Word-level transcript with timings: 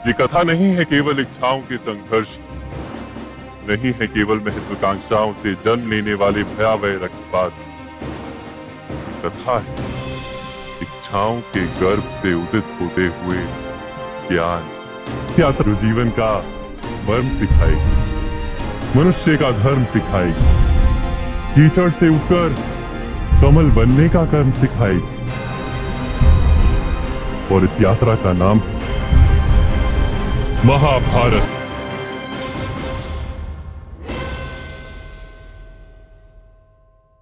ये 0.00 0.12
कथा 0.20 0.42
नहीं 0.42 0.68
है 0.76 0.84
केवल 0.84 1.18
इच्छाओं 1.20 1.60
के 1.60 1.76
संघर्ष, 1.78 2.30
नहीं 3.68 3.92
है 3.94 4.06
केवल 4.08 4.38
महत्वाकांक्षाओं 4.46 5.32
से 5.32 5.52
जन्म 5.64 5.90
लेने 5.90 6.14
वाले 6.22 6.44
भयावह 6.52 6.94
रक्तपात। 7.02 7.52
कथा 9.24 9.56
है, 9.58 9.74
इच्छाओं 10.82 11.40
के 11.52 11.66
गर्भ 11.80 12.08
से 12.22 12.32
उदित 12.34 12.72
होते 12.80 13.04
हुए 13.18 13.42
ज्ञान, 14.30 14.62
यात्रा 15.38 15.72
जीवन 15.84 16.10
का 16.18 16.32
मर्म 17.08 17.28
सिखाएगी, 17.36 18.98
मनुष्य 18.98 19.36
का 19.36 19.50
धर्म 19.60 19.84
सिखाएगी, 19.92 20.48
कीचड़ 21.54 21.90
से 21.92 22.08
उठकर 22.08 22.48
कमल 23.42 23.70
बनने 23.76 24.08
का 24.08 24.24
कर्म 24.32 24.50
सिखाएगी। 24.64 25.18
और 27.54 27.64
इस 27.64 27.80
यात्रा 27.80 28.14
का 28.16 28.32
नाम 28.34 28.58
है 28.60 28.79
महाभारत 30.64 31.59